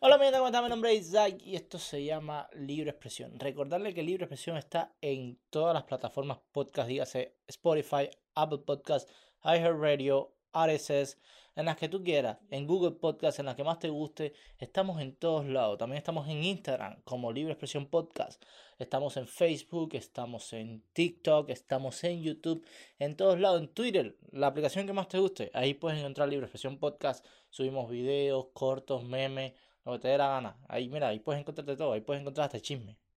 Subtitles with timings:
[0.00, 0.64] Hola, mi ¿cómo están?
[0.64, 3.38] Mi nombre es Isaac y esto se llama Libre Expresión.
[3.38, 9.08] Recordarle que Libre Expresión está en todas las plataformas podcast, dígase Spotify, Apple Podcast,
[9.44, 11.16] iHeartRadio, RSS,
[11.54, 14.34] en las que tú quieras, en Google Podcast, en las que más te guste.
[14.58, 15.78] Estamos en todos lados.
[15.78, 18.42] También estamos en Instagram como Libre Expresión Podcast.
[18.78, 22.66] Estamos en Facebook, estamos en TikTok, estamos en YouTube,
[22.98, 25.52] en todos lados, en Twitter, la aplicación que más te guste.
[25.54, 27.24] Ahí puedes encontrar Libre Expresión Podcast.
[27.48, 29.52] Subimos videos, cortos, memes
[29.84, 30.56] lo que te dé la gana.
[30.68, 32.96] Ahí, mira, ahí puedes encontrarte todo, ahí puedes encontrar hasta chisme.